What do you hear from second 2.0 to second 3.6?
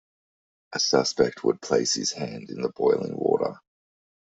hand in the boiling water.